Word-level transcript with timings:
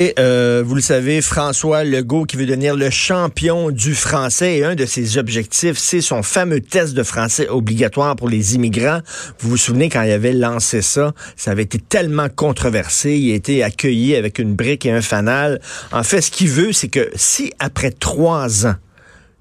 Et 0.00 0.12
euh, 0.18 0.64
vous 0.66 0.74
le 0.74 0.80
savez, 0.80 1.20
François 1.20 1.84
Legault 1.84 2.24
qui 2.24 2.36
veut 2.36 2.46
devenir 2.46 2.74
le 2.74 2.90
champion 2.90 3.70
du 3.70 3.94
français 3.94 4.58
et 4.58 4.64
un 4.64 4.74
de 4.74 4.86
ses 4.86 5.18
objectifs, 5.18 5.78
c'est 5.78 6.00
son 6.00 6.24
fameux 6.24 6.60
test 6.60 6.94
de 6.94 7.04
français 7.04 7.48
obligatoire 7.48 8.16
pour 8.16 8.28
les 8.28 8.56
immigrants. 8.56 8.98
Vous 9.38 9.50
vous 9.50 9.56
souvenez 9.56 9.88
quand 9.88 10.02
il 10.02 10.10
avait 10.10 10.32
lancé 10.32 10.82
ça, 10.82 11.12
ça 11.36 11.52
avait 11.52 11.62
été 11.62 11.78
tellement 11.78 12.28
controversé, 12.28 13.12
il 13.12 13.30
a 13.30 13.34
été 13.36 13.62
accueilli 13.62 14.16
avec 14.16 14.40
une 14.40 14.54
brique 14.56 14.84
et 14.84 14.90
un 14.90 15.00
fanal. 15.00 15.60
En 15.92 16.02
fait, 16.02 16.22
ce 16.22 16.32
qu'il 16.32 16.48
veut, 16.48 16.72
c'est 16.72 16.88
que 16.88 17.08
si 17.14 17.52
après 17.60 17.92
trois 17.92 18.66
ans, 18.66 18.74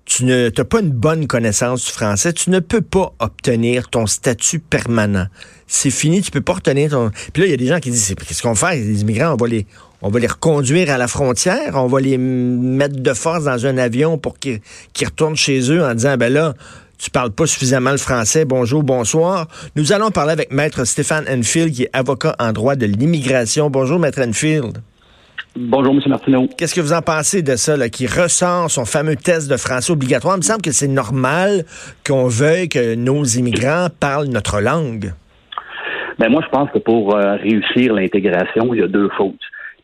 tu 0.06 0.26
ne 0.26 0.50
pas 0.50 0.82
une 0.82 0.92
bonne 0.92 1.26
connaissance 1.26 1.86
du 1.86 1.92
français, 1.92 2.32
tu 2.32 2.52
ne 2.52 2.60
peux 2.60 2.82
pas 2.82 3.14
obtenir 3.18 3.90
ton 3.90 4.06
statut 4.06 4.60
permanent. 4.60 5.26
C'est 5.66 5.90
fini, 5.90 6.22
tu 6.22 6.30
peux 6.30 6.42
pas 6.42 6.54
retenir 6.54 6.92
ton... 6.92 7.10
Puis 7.32 7.42
là, 7.42 7.48
il 7.48 7.52
y 7.52 7.54
a 7.54 7.58
des 7.58 7.68
gens 7.68 7.80
qui 7.80 7.90
disent, 7.90 8.14
qu'est-ce 8.28 8.44
qu'on 8.44 8.54
fait? 8.54 8.76
Les 8.76 9.02
immigrants, 9.02 9.34
on 9.34 9.38
va 9.38 9.48
les, 9.48 9.66
on 10.04 10.10
va 10.10 10.20
les 10.20 10.28
reconduire 10.28 10.92
à 10.92 10.98
la 10.98 11.08
frontière, 11.08 11.72
on 11.76 11.88
va 11.88 12.02
les 12.02 12.18
mettre 12.18 13.02
de 13.02 13.14
force 13.14 13.46
dans 13.46 13.66
un 13.66 13.78
avion 13.78 14.18
pour 14.18 14.38
qu'ils 14.38 14.60
retournent 15.04 15.38
chez 15.38 15.72
eux 15.72 15.82
en 15.82 15.94
disant, 15.94 16.18
ben 16.18 16.32
là, 16.32 16.54
tu 17.00 17.10
parles 17.10 17.32
pas 17.32 17.46
suffisamment 17.46 17.92
le 17.92 17.98
français, 17.98 18.44
bonjour, 18.44 18.84
bonsoir. 18.84 19.48
Nous 19.78 19.94
allons 19.94 20.12
parler 20.12 20.34
avec 20.34 20.52
Maître 20.52 20.84
Stéphane 20.84 21.24
Enfield, 21.30 21.72
qui 21.72 21.84
est 21.84 21.90
avocat 21.94 22.36
en 22.38 22.52
droit 22.52 22.76
de 22.76 22.86
l'immigration. 22.86 23.70
Bonjour, 23.70 23.98
Maître 23.98 24.22
Enfield. 24.22 24.80
Bonjour, 25.56 25.94
M. 25.94 26.02
Martineau. 26.08 26.50
Qu'est-ce 26.58 26.76
que 26.76 26.82
vous 26.82 26.94
en 26.94 27.02
pensez 27.02 27.42
de 27.42 27.56
ça, 27.56 27.78
là, 27.78 27.88
qui 27.88 28.06
ressort 28.06 28.70
son 28.70 28.84
fameux 28.84 29.16
test 29.16 29.50
de 29.50 29.56
français 29.56 29.94
obligatoire? 29.94 30.36
Il 30.36 30.40
me 30.40 30.44
semble 30.44 30.62
que 30.62 30.72
c'est 30.72 30.88
normal 30.88 31.64
qu'on 32.06 32.28
veuille 32.28 32.68
que 32.68 32.96
nos 32.96 33.24
immigrants 33.24 33.88
parlent 34.02 34.28
notre 34.28 34.60
langue. 34.60 35.14
Ben 36.20 36.30
moi, 36.30 36.42
je 36.44 36.50
pense 36.50 36.70
que 36.72 36.80
pour 36.80 37.16
euh, 37.16 37.36
réussir 37.36 37.94
l'intégration, 37.94 38.74
il 38.74 38.82
y 38.82 38.84
a 38.84 38.88
deux 38.88 39.10
choses 39.18 39.34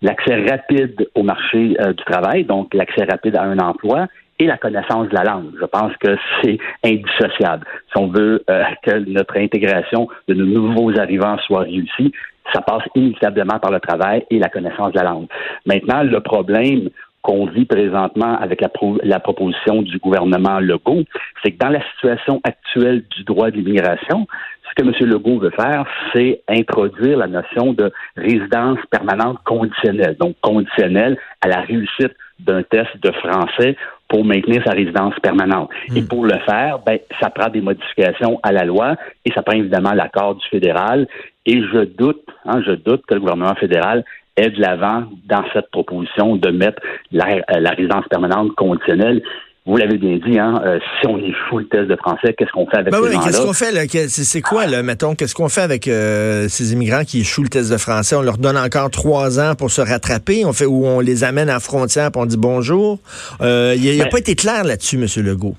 l'accès 0.02 0.46
rapide 0.50 1.10
au 1.16 1.24
marché 1.24 1.76
euh, 1.80 1.94
du 1.94 2.04
travail, 2.06 2.44
donc 2.46 2.74
l'accès 2.74 3.04
rapide 3.04 3.36
à 3.36 3.44
un 3.44 3.60
emploi 3.60 4.08
et 4.40 4.46
la 4.46 4.58
connaissance 4.58 5.10
de 5.10 5.16
la 5.16 5.24
langue. 5.24 5.52
Je 5.60 5.66
pense 5.66 5.92
que 5.98 6.16
c'est 6.42 6.58
indissociable. 6.84 7.66
Si 7.92 7.98
on 7.98 8.08
veut 8.08 8.44
euh, 8.50 8.64
que 8.84 8.98
notre 9.10 9.38
intégration 9.38 10.08
de 10.28 10.34
nos 10.34 10.46
nouveaux 10.46 10.98
arrivants 10.98 11.38
soit 11.40 11.62
réussie, 11.62 12.14
ça 12.54 12.62
passe 12.62 12.84
inévitablement 12.96 13.60
par 13.60 13.72
le 13.72 13.80
travail 13.80 14.26
et 14.30 14.40
la 14.40 14.50
connaissance 14.50 14.94
de 14.94 15.00
la 15.00 15.04
langue. 15.04 15.28
Maintenant, 15.66 16.04
le 16.04 16.20
problème 16.22 16.90
qu'on 17.22 17.46
vit 17.48 17.66
présentement 17.66 18.38
avec 18.40 18.62
la, 18.62 19.20
proposition 19.20 19.82
du 19.82 19.98
gouvernement 19.98 20.60
Legault, 20.60 21.04
c'est 21.44 21.52
que 21.52 21.58
dans 21.58 21.70
la 21.70 21.82
situation 21.92 22.40
actuelle 22.44 23.04
du 23.16 23.24
droit 23.24 23.52
d'immigration, 23.52 24.26
ce 24.70 24.76
que 24.76 24.88
M. 24.88 25.10
Legault 25.10 25.40
veut 25.40 25.52
faire, 25.52 25.86
c'est 26.14 26.42
introduire 26.48 27.18
la 27.18 27.28
notion 27.28 27.74
de 27.74 27.92
résidence 28.16 28.80
permanente 28.92 29.40
conditionnelle, 29.46 30.16
donc 30.20 30.36
conditionnelle 30.42 31.18
à 31.42 31.48
la 31.48 31.62
réussite 31.62 32.16
d'un 32.40 32.64
test 32.64 32.90
de 33.02 33.12
français 33.12 33.76
pour 34.08 34.24
maintenir 34.26 34.64
sa 34.66 34.72
résidence 34.72 35.14
permanente. 35.22 35.70
Hmm. 35.90 35.98
Et 35.98 36.02
pour 36.02 36.26
le 36.26 36.38
faire, 36.40 36.80
ben, 36.86 37.00
ça 37.22 37.30
prend 37.30 37.50
des 37.50 37.62
modifications 37.62 38.40
à 38.44 38.52
la 38.52 38.66
loi 38.66 38.96
et 39.26 39.32
ça 39.32 39.42
prend 39.42 39.58
évidemment 39.58 39.94
l'accord 39.94 40.36
du 40.36 40.46
fédéral. 40.48 41.08
Et 41.46 41.62
je 41.62 41.86
doute, 41.86 42.26
hein, 42.46 42.62
je 42.66 42.72
doute 42.72 43.04
que 43.08 43.14
le 43.14 43.20
gouvernement 43.20 43.56
fédéral 43.56 44.04
ait 44.36 44.50
de 44.50 44.62
l'avant 44.62 45.04
dans 45.26 45.44
cette 45.54 45.70
proposition 45.72 46.38
de 46.38 46.50
mettre 46.50 46.82
la, 47.12 47.42
la 47.60 47.72
résidence 47.72 48.08
permanente 48.08 48.56
conditionnelle 48.56 49.22
vous 49.66 49.78
l'avez 49.78 49.98
bien 49.98 50.18
dit, 50.26 50.40
hein, 50.40 50.62
euh, 50.66 50.80
si 51.00 51.08
on 51.08 51.18
échoue 51.18 51.60
le 51.60 51.68
test 51.68 51.88
de 51.88 51.96
français, 51.96 52.34
qu'est-ce 52.34 52.52
qu'on 52.52 52.66
fait 52.66 52.78
avec 52.78 52.92
ben 52.92 53.00
ces 53.04 53.10
oui, 53.10 53.24
Qu'est-ce 53.24 53.46
qu'on 53.46 53.54
fait, 53.54 53.72
là? 53.72 53.82
C'est 54.08 54.42
quoi, 54.42 54.66
là, 54.66 54.82
mettons, 54.82 55.16
qu'est-ce 55.16 55.36
qu'on 55.36 55.50
fait 55.50 55.62
avec 55.62 55.88
euh, 55.88 56.48
ces 56.48 56.74
immigrants 56.74 57.04
qui 57.04 57.22
échouent 57.22 57.44
le 57.44 57.50
test 57.50 57.72
de 57.72 57.78
français? 57.78 58.16
On 58.16 58.22
leur 58.22 58.38
donne 58.38 58.58
encore 58.58 58.90
trois 58.90 59.40
ans 59.40 59.54
pour 59.56 59.70
se 59.70 59.82
rattraper, 59.82 60.46
on 60.46 60.54
fait 60.54 60.66
ou 60.66 60.86
on 60.86 61.02
les 61.02 61.24
amène 61.24 61.50
à 61.50 61.54
la 61.54 61.60
frontière 61.60 62.12
pour 62.12 62.24
on 62.24 62.26
dit 62.26 62.38
bonjour? 62.38 63.00
Euh, 63.42 63.76
il 63.78 63.98
n'a 63.98 64.06
ben 64.06 64.10
pas 64.10 64.20
été 64.20 64.36
clair 64.36 64.64
là-dessus, 64.64 64.96
M. 64.96 65.26
Legault. 65.26 65.56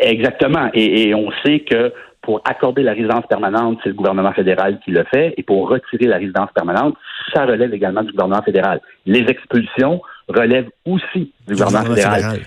Exactement. 0.00 0.70
Et, 0.74 1.14
on 1.14 1.30
sait 1.44 1.60
que 1.60 1.92
pour 2.22 2.40
accorder 2.44 2.82
la 2.82 2.92
résidence 2.92 3.26
permanente, 3.28 3.78
c'est 3.82 3.90
le 3.90 3.94
gouvernement 3.94 4.32
fédéral 4.32 4.78
qui 4.84 4.90
le 4.90 5.04
fait, 5.04 5.34
et 5.36 5.42
pour 5.42 5.68
retirer 5.68 6.06
la 6.06 6.16
résidence 6.16 6.50
permanente, 6.54 6.96
ça 7.32 7.44
relève 7.46 7.72
également 7.72 8.02
du 8.02 8.10
gouvernement 8.12 8.42
fédéral. 8.42 8.80
Les 9.06 9.20
expulsions 9.20 10.00
relèvent 10.28 10.68
aussi 10.84 11.32
du 11.46 11.54
gouvernement, 11.54 11.94
fédéral. 11.94 12.40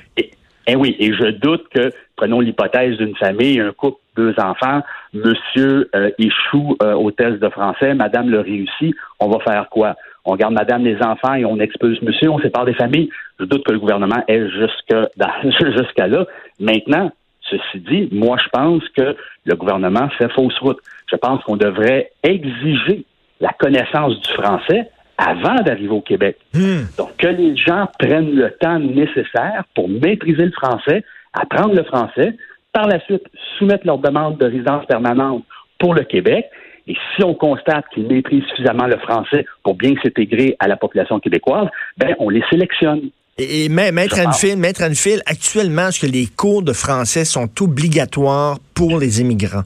Eh 0.67 0.75
oui, 0.75 0.95
et 0.99 1.13
je 1.13 1.31
doute 1.31 1.67
que, 1.69 1.91
prenons 2.15 2.39
l'hypothèse 2.39 2.97
d'une 2.97 3.15
famille, 3.15 3.59
un 3.59 3.71
couple, 3.71 3.99
deux 4.15 4.33
enfants, 4.37 4.81
monsieur 5.13 5.89
euh, 5.95 6.09
échoue 6.19 6.77
euh, 6.81 6.93
au 6.93 7.11
test 7.11 7.39
de 7.39 7.49
français, 7.49 7.93
madame 7.93 8.29
le 8.29 8.39
réussit, 8.39 8.95
on 9.19 9.29
va 9.29 9.39
faire 9.39 9.67
quoi? 9.69 9.95
On 10.25 10.35
garde 10.35 10.53
madame 10.53 10.85
les 10.85 11.01
enfants 11.01 11.33
et 11.33 11.43
on 11.43 11.59
expulse 11.59 12.01
monsieur, 12.01 12.29
on 12.29 12.39
sépare 12.39 12.63
des 12.65 12.73
familles. 12.73 13.09
Je 13.39 13.45
doute 13.45 13.65
que 13.65 13.73
le 13.73 13.79
gouvernement 13.79 14.23
est 14.27 14.49
jusqu'à 14.49 16.07
là. 16.07 16.25
Maintenant, 16.59 17.11
ceci 17.41 17.79
dit, 17.79 18.07
moi 18.11 18.37
je 18.41 18.47
pense 18.49 18.87
que 18.95 19.17
le 19.45 19.55
gouvernement 19.55 20.07
fait 20.17 20.31
fausse 20.31 20.57
route. 20.59 20.79
Je 21.11 21.17
pense 21.17 21.43
qu'on 21.43 21.57
devrait 21.57 22.11
exiger 22.23 23.03
la 23.41 23.51
connaissance 23.51 24.17
du 24.21 24.31
français 24.31 24.89
avant 25.17 25.55
d'arriver 25.55 25.93
au 25.93 26.01
Québec. 26.01 26.37
Hmm. 26.53 26.83
Donc, 26.97 27.15
que 27.17 27.27
les 27.27 27.55
gens 27.55 27.87
prennent 27.99 28.35
le 28.35 28.51
temps 28.59 28.79
nécessaire 28.79 29.63
pour 29.75 29.87
maîtriser 29.89 30.45
le 30.45 30.51
français, 30.51 31.03
apprendre 31.33 31.75
le 31.75 31.83
français, 31.83 32.35
par 32.71 32.87
la 32.87 32.99
suite 33.01 33.23
soumettre 33.57 33.85
leur 33.85 33.99
demande 33.99 34.37
de 34.37 34.45
résidence 34.45 34.85
permanente 34.85 35.43
pour 35.79 35.93
le 35.93 36.03
Québec. 36.03 36.45
Et 36.87 36.95
si 37.15 37.23
on 37.23 37.33
constate 37.33 37.85
qu'ils 37.93 38.07
maîtrisent 38.07 38.43
suffisamment 38.49 38.87
le 38.87 38.97
français 38.97 39.45
pour 39.63 39.75
bien 39.75 39.93
s'intégrer 40.03 40.57
à 40.59 40.67
la 40.67 40.75
population 40.75 41.19
québécoise, 41.19 41.67
ben 41.97 42.13
on 42.19 42.29
les 42.29 42.43
sélectionne. 42.49 43.09
Et, 43.37 43.69
mettre 43.69 44.19
une 44.19 44.33
file, 44.33 44.57
mettre 44.57 44.81
une 44.81 44.95
file. 44.95 45.21
Actuellement, 45.25 45.87
est-ce 45.87 46.05
que 46.05 46.11
les 46.11 46.27
cours 46.27 46.61
de 46.61 46.73
français 46.73 47.25
sont 47.25 47.49
obligatoires 47.61 48.57
pour 48.75 48.99
les 48.99 49.21
immigrants? 49.21 49.63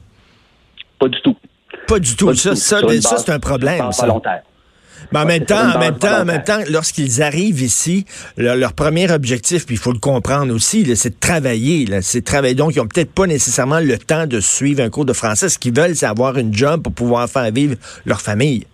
Pas 0.98 1.08
du 1.08 1.20
tout. 1.20 1.36
Pas 1.86 1.98
du 1.98 2.16
tout. 2.16 2.32
ça, 2.34 2.54
ça, 2.54 2.80
c'est 3.18 3.32
un 3.32 3.38
problème. 3.38 3.92
Ça. 3.92 4.06
Volontaire. 4.06 4.42
Mais 5.12 5.20
en 5.20 5.26
même 5.26 5.44
temps, 5.44 5.74
en 5.74 5.78
même 5.78 5.98
temps, 5.98 6.20
en 6.20 6.24
même 6.24 6.42
temps, 6.42 6.60
lorsqu'ils 6.70 7.22
arrivent 7.22 7.62
ici, 7.62 8.04
leur, 8.36 8.72
premier 8.74 9.10
objectif, 9.10 9.64
puis 9.66 9.76
il 9.76 9.78
faut 9.78 9.92
le 9.92 9.98
comprendre 9.98 10.54
aussi, 10.54 10.84
c'est 10.96 11.14
de 11.14 11.20
travailler. 11.20 11.86
C'est 12.02 12.20
de 12.20 12.24
travailler. 12.24 12.54
Donc, 12.54 12.76
ils 12.76 12.80
ont 12.80 12.86
peut-être 12.86 13.14
pas 13.14 13.26
nécessairement 13.26 13.80
le 13.80 13.96
temps 13.98 14.26
de 14.26 14.40
suivre 14.40 14.82
un 14.82 14.90
cours 14.90 15.06
de 15.06 15.12
français. 15.12 15.48
Ce 15.48 15.58
qu'ils 15.58 15.74
veulent, 15.74 15.94
c'est 15.94 16.06
avoir 16.06 16.36
une 16.36 16.52
job 16.52 16.82
pour 16.82 16.92
pouvoir 16.92 17.28
faire 17.28 17.50
vivre 17.50 17.76
leur 18.04 18.20
famille. 18.20 18.64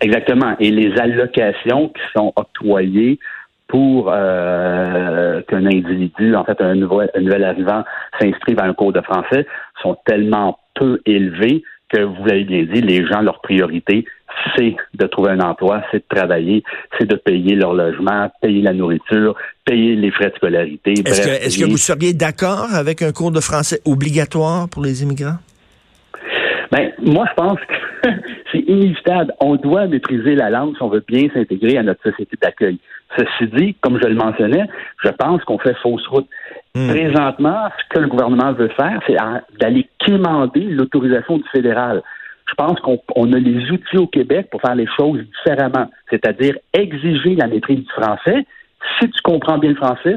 Exactement. 0.00 0.54
Et 0.60 0.70
les 0.70 0.96
allocations 0.98 1.88
qui 1.88 2.02
sont 2.16 2.32
octroyées 2.36 3.18
pour 3.66 4.10
euh, 4.10 5.42
qu'un 5.42 5.66
individu, 5.66 6.34
en 6.34 6.44
fait, 6.44 6.60
un 6.60 6.74
nouvel, 6.74 7.10
un 7.14 7.20
nouvel 7.20 7.44
arrivant 7.44 7.84
s'inscrive 8.20 8.58
à 8.60 8.64
un 8.64 8.72
cours 8.72 8.92
de 8.92 9.00
français 9.02 9.46
sont 9.82 9.96
tellement 10.06 10.58
peu 10.74 11.00
élevées 11.04 11.62
que 11.90 12.00
vous 12.00 12.24
l'avez 12.24 12.44
bien 12.44 12.64
dit, 12.64 12.80
les 12.80 13.06
gens, 13.06 13.20
leur 13.20 13.40
priorité, 13.40 14.04
c'est 14.56 14.76
de 14.94 15.06
trouver 15.06 15.32
un 15.32 15.40
emploi, 15.40 15.82
c'est 15.90 15.98
de 15.98 16.16
travailler, 16.16 16.62
c'est 16.98 17.06
de 17.06 17.16
payer 17.16 17.54
leur 17.54 17.74
logement, 17.74 18.30
payer 18.40 18.62
la 18.62 18.72
nourriture, 18.72 19.34
payer 19.64 19.96
les 19.96 20.10
frais 20.10 20.30
de 20.30 20.34
scolarité. 20.36 20.94
Est-ce 21.04 21.58
que, 21.58 21.68
vous 21.68 21.76
seriez 21.76 22.14
d'accord 22.14 22.68
avec 22.74 23.02
un 23.02 23.12
cours 23.12 23.30
de 23.30 23.40
français 23.40 23.80
obligatoire 23.84 24.68
pour 24.68 24.82
les 24.82 25.02
immigrants? 25.02 25.38
Ben, 26.70 26.92
moi, 27.02 27.24
je 27.28 27.34
pense 27.34 27.58
que 27.60 28.10
c'est 28.52 28.60
inévitable. 28.60 29.32
On 29.40 29.56
doit 29.56 29.86
maîtriser 29.86 30.34
la 30.34 30.50
langue 30.50 30.76
si 30.76 30.82
on 30.82 30.88
veut 30.88 31.04
bien 31.06 31.28
s'intégrer 31.32 31.78
à 31.78 31.82
notre 31.82 32.02
société 32.02 32.36
d'accueil. 32.40 32.78
Ceci 33.16 33.50
dit, 33.54 33.74
comme 33.80 33.98
je 34.00 34.06
le 34.06 34.14
mentionnais, 34.14 34.64
je 35.02 35.08
pense 35.08 35.42
qu'on 35.44 35.58
fait 35.58 35.76
fausse 35.82 36.06
route. 36.08 36.28
Hmm. 36.74 36.88
Présentement, 36.88 37.68
ce 37.78 37.94
que 37.94 38.00
le 38.00 38.08
gouvernement 38.08 38.52
veut 38.52 38.68
faire, 38.76 39.00
c'est 39.06 39.16
d'aller 39.58 39.88
quémander 39.98 40.60
l'autorisation 40.60 41.38
du 41.38 41.48
fédéral 41.50 42.02
je 42.48 42.54
pense 42.54 42.78
qu'on 42.80 43.32
a 43.32 43.38
les 43.38 43.70
outils 43.70 43.98
au 43.98 44.06
Québec 44.06 44.48
pour 44.50 44.60
faire 44.60 44.74
les 44.74 44.88
choses 44.96 45.20
différemment, 45.36 45.90
c'est-à-dire 46.10 46.56
exiger 46.72 47.34
la 47.34 47.46
maîtrise 47.46 47.80
du 47.80 47.92
français. 47.92 48.46
Si 48.98 49.10
tu 49.10 49.20
comprends 49.22 49.58
bien 49.58 49.70
le 49.70 49.76
français, 49.76 50.16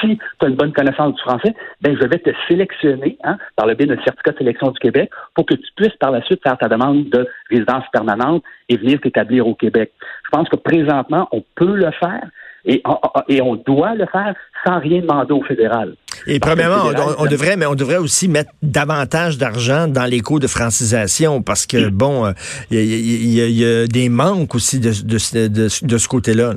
si 0.00 0.16
tu 0.16 0.46
as 0.46 0.48
une 0.48 0.56
bonne 0.56 0.72
connaissance 0.72 1.14
du 1.14 1.20
français, 1.20 1.54
ben 1.82 1.96
je 2.00 2.06
vais 2.06 2.18
te 2.18 2.30
sélectionner 2.48 3.18
hein, 3.22 3.36
par 3.54 3.66
le 3.66 3.74
biais 3.74 3.86
d'un 3.86 4.02
certificat 4.02 4.32
de 4.32 4.38
sélection 4.38 4.70
du 4.70 4.78
Québec 4.78 5.10
pour 5.34 5.46
que 5.46 5.54
tu 5.54 5.66
puisses 5.76 5.96
par 6.00 6.10
la 6.10 6.22
suite 6.22 6.42
faire 6.42 6.56
ta 6.56 6.68
demande 6.68 7.08
de 7.10 7.28
résidence 7.50 7.84
permanente 7.92 8.42
et 8.68 8.76
venir 8.76 9.00
t'établir 9.00 9.46
au 9.46 9.54
Québec. 9.54 9.92
Je 10.24 10.30
pense 10.30 10.48
que 10.48 10.56
présentement, 10.56 11.28
on 11.32 11.44
peut 11.54 11.76
le 11.76 11.90
faire 11.92 12.28
et, 12.64 12.82
et 13.28 13.42
on 13.42 13.56
doit 13.56 13.94
le 13.94 14.06
faire 14.06 14.34
sans 14.66 14.78
rien 14.78 15.00
demander 15.00 15.32
au 15.32 15.42
fédéral. 15.42 15.94
Et 16.26 16.40
premièrement, 16.40 16.90
on, 17.18 17.26
devrait, 17.26 17.56
mais 17.56 17.66
on 17.66 17.74
devrait 17.74 17.96
aussi 17.96 18.28
mettre 18.28 18.50
davantage 18.62 19.38
d'argent 19.38 19.88
dans 19.88 20.04
les 20.04 20.20
cours 20.20 20.40
de 20.40 20.46
francisation 20.46 21.42
parce 21.42 21.66
que, 21.66 21.88
bon, 21.88 22.32
il 22.70 23.30
y, 23.30 23.64
a 23.64 23.86
des 23.86 24.08
manques 24.08 24.54
aussi 24.54 24.80
de, 24.80 24.90
de, 24.90 25.98
ce 25.98 26.08
côté-là. 26.08 26.54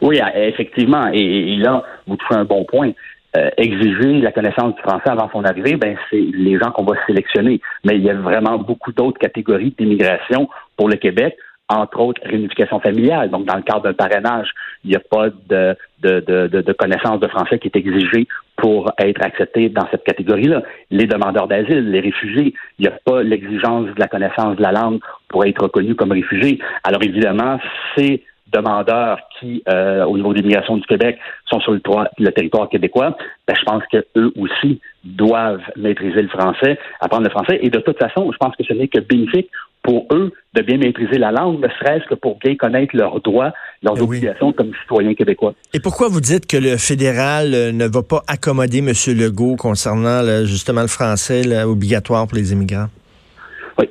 Oui, 0.00 0.18
ah, 0.20 0.32
effectivement. 0.38 1.08
Et, 1.12 1.56
là, 1.56 1.82
vous 2.06 2.16
touchez 2.16 2.34
un 2.34 2.44
bon 2.44 2.64
point. 2.64 2.92
Euh, 3.36 3.48
exiger 3.58 4.20
la 4.20 4.32
connaissance 4.32 4.74
du 4.74 4.82
français 4.82 5.08
avant 5.08 5.30
son 5.30 5.44
arrivée, 5.44 5.76
ben 5.76 5.96
c'est 6.10 6.16
les 6.34 6.58
gens 6.58 6.72
qu'on 6.72 6.82
va 6.82 6.96
sélectionner. 7.06 7.60
Mais 7.84 7.94
il 7.94 8.02
y 8.02 8.10
a 8.10 8.14
vraiment 8.14 8.58
beaucoup 8.58 8.90
d'autres 8.90 9.18
catégories 9.18 9.72
d'immigration 9.78 10.48
pour 10.76 10.88
le 10.88 10.96
Québec 10.96 11.36
entre 11.70 12.00
autres, 12.00 12.20
réunification 12.24 12.80
familiale. 12.80 13.30
Donc, 13.30 13.46
dans 13.46 13.56
le 13.56 13.62
cadre 13.62 13.82
d'un 13.82 13.94
parrainage, 13.94 14.50
il 14.84 14.90
n'y 14.90 14.96
a 14.96 15.00
pas 15.00 15.28
de, 15.30 15.76
de, 16.02 16.20
de, 16.20 16.60
de, 16.60 16.72
connaissance 16.72 17.20
de 17.20 17.28
français 17.28 17.58
qui 17.58 17.68
est 17.68 17.76
exigée 17.76 18.26
pour 18.56 18.90
être 18.98 19.22
accepté 19.24 19.68
dans 19.68 19.86
cette 19.90 20.04
catégorie-là. 20.04 20.62
Les 20.90 21.06
demandeurs 21.06 21.46
d'asile, 21.46 21.90
les 21.90 22.00
réfugiés, 22.00 22.54
il 22.78 22.82
n'y 22.82 22.88
a 22.88 22.98
pas 23.04 23.22
l'exigence 23.22 23.86
de 23.86 24.00
la 24.00 24.08
connaissance 24.08 24.56
de 24.56 24.62
la 24.62 24.72
langue 24.72 25.00
pour 25.28 25.44
être 25.44 25.62
reconnu 25.62 25.94
comme 25.94 26.12
réfugié. 26.12 26.58
Alors 26.84 27.02
évidemment, 27.02 27.58
c'est 27.96 28.22
demandeurs 28.52 29.18
qui, 29.38 29.62
euh, 29.68 30.04
au 30.04 30.16
niveau 30.16 30.34
des 30.34 30.42
migrations 30.42 30.76
du 30.76 30.86
Québec, 30.86 31.18
sont 31.46 31.60
sur 31.60 31.72
le, 31.72 31.80
le 32.18 32.30
territoire 32.30 32.68
québécois, 32.68 33.16
ben, 33.46 33.54
je 33.58 33.64
pense 33.64 33.82
qu'eux 33.90 34.32
aussi 34.36 34.80
doivent 35.04 35.62
maîtriser 35.76 36.22
le 36.22 36.28
français, 36.28 36.78
apprendre 37.00 37.24
le 37.24 37.30
français. 37.30 37.58
Et 37.62 37.70
de 37.70 37.78
toute 37.78 37.98
façon, 37.98 38.30
je 38.32 38.36
pense 38.36 38.54
que 38.56 38.64
ce 38.64 38.72
n'est 38.72 38.88
que 38.88 39.00
bénéfique 39.00 39.48
pour 39.82 40.06
eux 40.12 40.32
de 40.54 40.62
bien 40.62 40.76
maîtriser 40.76 41.16
la 41.16 41.30
langue, 41.32 41.58
ne 41.60 41.68
serait-ce 41.68 42.06
que 42.06 42.14
pour 42.14 42.38
bien 42.38 42.54
connaître 42.54 42.94
leurs 42.94 43.20
droits, 43.20 43.52
leurs 43.82 43.96
eh 43.96 44.02
obligations 44.02 44.52
comme 44.52 44.72
citoyens 44.82 45.14
québécois. 45.14 45.54
Et 45.72 45.80
pourquoi 45.80 46.08
vous 46.08 46.20
dites 46.20 46.46
que 46.46 46.58
le 46.58 46.76
fédéral 46.76 47.54
euh, 47.54 47.72
ne 47.72 47.86
va 47.86 48.02
pas 48.02 48.22
accommoder 48.28 48.78
M. 48.78 48.92
Legault 49.16 49.56
concernant 49.56 50.22
justement 50.44 50.82
le 50.82 50.88
français 50.88 51.64
obligatoire 51.64 52.26
pour 52.26 52.36
les 52.36 52.52
immigrants? 52.52 52.88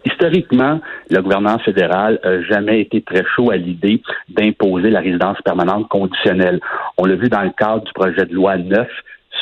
Historiquement, 0.05 0.79
le 1.09 1.21
gouvernement 1.21 1.59
fédéral 1.59 2.19
n'a 2.23 2.41
jamais 2.43 2.81
été 2.81 3.01
très 3.01 3.23
chaud 3.35 3.51
à 3.51 3.57
l'idée 3.57 4.01
d'imposer 4.29 4.89
la 4.89 4.99
résidence 4.99 5.37
permanente 5.43 5.87
conditionnelle. 5.89 6.59
On 6.97 7.05
l'a 7.05 7.15
vu 7.15 7.29
dans 7.29 7.41
le 7.41 7.51
cadre 7.51 7.83
du 7.83 7.93
projet 7.93 8.25
de 8.25 8.33
loi 8.33 8.57
9 8.57 8.87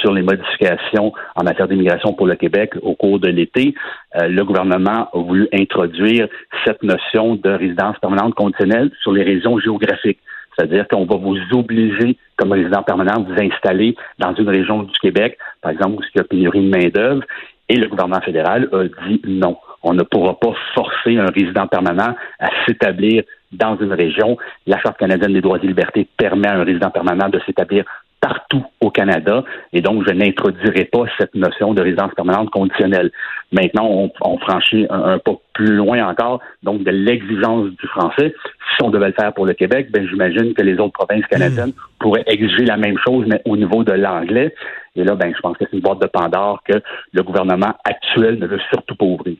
sur 0.01 0.13
les 0.13 0.21
modifications 0.21 1.13
en 1.35 1.43
matière 1.43 1.67
d'immigration 1.67 2.13
pour 2.13 2.27
le 2.27 2.35
Québec 2.35 2.73
au 2.81 2.93
cours 2.93 3.19
de 3.19 3.29
l'été. 3.29 3.73
Euh, 4.15 4.27
le 4.27 4.43
gouvernement 4.43 5.09
a 5.13 5.17
voulu 5.17 5.47
introduire 5.53 6.27
cette 6.65 6.83
notion 6.83 7.35
de 7.35 7.49
résidence 7.49 7.97
permanente 7.99 8.35
conditionnelle 8.35 8.91
sur 9.01 9.11
les 9.11 9.23
régions 9.23 9.59
géographiques. 9.59 10.19
C'est-à-dire 10.57 10.87
qu'on 10.87 11.05
va 11.05 11.15
vous 11.15 11.37
obliger, 11.51 12.17
comme 12.35 12.51
résident 12.51 12.81
permanent, 12.81 13.19
de 13.19 13.31
vous 13.31 13.39
installer 13.39 13.95
dans 14.17 14.33
une 14.33 14.49
région 14.49 14.83
du 14.83 14.99
Québec, 14.99 15.37
par 15.61 15.71
exemple, 15.71 15.97
où 15.97 16.01
il 16.01 16.17
y 16.17 16.21
a 16.21 16.23
pénurie 16.23 16.61
de 16.61 16.69
main-d'œuvre. 16.69 17.23
Et 17.69 17.75
le 17.75 17.87
gouvernement 17.87 18.21
fédéral 18.21 18.67
a 18.71 18.83
dit 19.07 19.21
non. 19.25 19.57
On 19.87 19.93
ne 19.93 20.03
pourra 20.03 20.37
pas 20.37 20.53
forcer 20.75 21.17
un 21.17 21.27
résident 21.27 21.65
permanent 21.65 22.13
à 22.39 22.49
s'établir 22.65 23.23
dans 23.53 23.77
une 23.77 23.93
région. 23.93 24.37
La 24.65 24.77
Charte 24.81 24.97
canadienne 24.97 25.31
des 25.31 25.39
droits 25.39 25.59
et 25.63 25.65
libertés 25.65 26.05
permet 26.17 26.49
à 26.49 26.55
un 26.55 26.65
résident 26.65 26.89
permanent 26.89 27.29
de 27.29 27.39
s'établir 27.45 27.85
partout 28.19 28.65
au 28.81 28.89
Canada 28.89 29.45
et 29.71 29.79
donc 29.79 30.03
je 30.05 30.11
n'introduirai 30.11 30.85
pas 30.85 31.05
cette 31.17 31.35
notion 31.35 31.73
de 31.73 31.81
résidence 31.81 32.13
permanente 32.15 32.49
conditionnelle. 32.49 33.11
Maintenant, 33.53 34.11
on, 34.19 34.37
franchit 34.39 34.87
un, 34.89 35.19
pas 35.19 35.35
plus 35.53 35.75
loin 35.75 36.05
encore, 36.05 36.41
donc 36.63 36.83
de 36.83 36.91
l'exigence 36.91 37.69
du 37.69 37.87
français. 37.87 38.35
Si 38.75 38.83
on 38.83 38.89
devait 38.89 39.07
le 39.07 39.13
faire 39.13 39.33
pour 39.33 39.45
le 39.45 39.53
Québec, 39.53 39.89
ben 39.91 40.05
j'imagine 40.05 40.53
que 40.53 40.63
les 40.63 40.79
autres 40.79 40.99
provinces 40.99 41.25
canadiennes 41.27 41.69
hmm. 41.69 41.99
pourraient 41.99 42.25
exiger 42.27 42.65
la 42.65 42.75
même 42.75 42.97
chose, 43.07 43.25
mais 43.25 43.41
au 43.45 43.55
niveau 43.55 43.85
de 43.85 43.93
l'anglais. 43.93 44.53
Et 44.97 45.05
là, 45.05 45.15
ben 45.15 45.31
je 45.33 45.39
pense 45.39 45.55
que 45.55 45.63
c'est 45.63 45.77
une 45.77 45.81
boîte 45.81 46.01
de 46.01 46.07
Pandore 46.07 46.61
que 46.67 46.81
le 47.13 47.23
gouvernement 47.23 47.73
actuel 47.85 48.37
ne 48.39 48.47
veut 48.47 48.59
surtout 48.69 48.95
pas 48.95 49.05
ouvrir. 49.05 49.37